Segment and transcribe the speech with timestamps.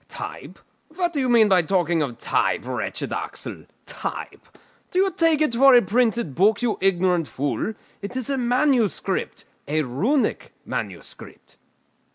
[0.07, 0.57] "Type!
[0.95, 3.65] What do you mean by talking of type, wretched Axel?
[3.85, 4.47] Type!
[4.89, 7.75] Do you take it for a printed book, you ignorant fool?
[8.01, 11.57] It is a manuscript, a Runic manuscript."